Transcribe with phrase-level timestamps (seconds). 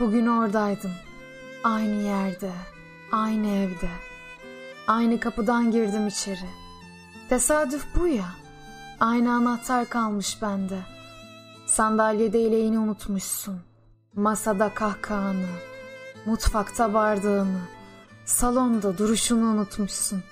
[0.00, 0.90] Bugün oradaydım.
[1.64, 2.52] Aynı yerde,
[3.12, 3.88] aynı evde.
[4.86, 6.48] Aynı kapıdan girdim içeri.
[7.28, 8.24] Tesadüf bu ya.
[9.00, 10.78] Aynı anahtar kalmış bende.
[11.66, 13.60] Sandalyede eleğini unutmuşsun.
[14.14, 15.46] Masada kahkahanı.
[16.26, 17.60] Mutfakta bardağını.
[18.24, 20.22] Salonda duruşunu unutmuşsun.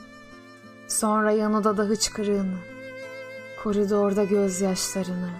[0.88, 2.58] Sonra yanında da hıçkırığını.
[3.64, 5.30] Koridorda gözyaşlarını.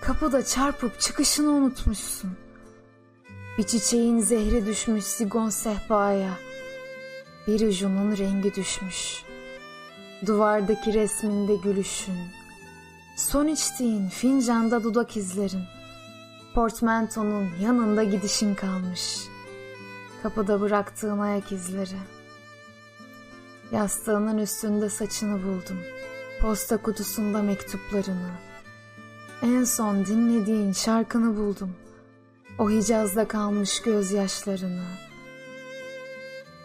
[0.00, 2.47] Kapıda çarpıp çıkışını unutmuşsun.
[3.58, 6.30] Bir çiçeğin zehri düşmüş sigon sehpaya.
[7.46, 9.22] Bir ucunun rengi düşmüş.
[10.26, 12.14] Duvardaki resminde gülüşün.
[13.16, 15.62] Son içtiğin fincanda dudak izlerin.
[16.54, 19.18] Portmentonun yanında gidişin kalmış.
[20.22, 21.98] Kapıda bıraktığın ayak izleri.
[23.72, 25.78] Yastığının üstünde saçını buldum.
[26.40, 28.30] Posta kutusunda mektuplarını.
[29.42, 31.74] En son dinlediğin şarkını buldum.
[32.58, 34.86] O Hicaz'da kalmış gözyaşlarını.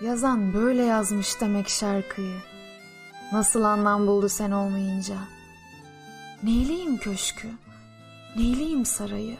[0.01, 2.37] Yazan böyle yazmış demek şarkıyı.
[3.31, 5.15] Nasıl anlam buldu sen olmayınca?
[6.43, 7.47] Neyleyim köşkü?
[8.37, 9.37] Neyleyim sarayı?